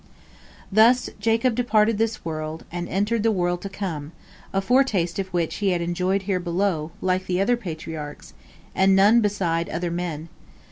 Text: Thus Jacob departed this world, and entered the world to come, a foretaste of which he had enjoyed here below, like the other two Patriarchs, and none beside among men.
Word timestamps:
Thus 0.71 1.11
Jacob 1.19 1.53
departed 1.53 1.99
this 1.99 2.25
world, 2.25 2.65
and 2.71 2.89
entered 2.89 3.21
the 3.21 3.31
world 3.31 3.61
to 3.61 3.69
come, 3.69 4.13
a 4.51 4.59
foretaste 4.59 5.19
of 5.19 5.27
which 5.27 5.57
he 5.57 5.69
had 5.73 5.81
enjoyed 5.83 6.23
here 6.23 6.39
below, 6.39 6.89
like 7.01 7.27
the 7.27 7.39
other 7.39 7.55
two 7.55 7.61
Patriarchs, 7.61 8.33
and 8.73 8.95
none 8.95 9.21
beside 9.21 9.69
among 9.69 9.95
men. 9.95 10.29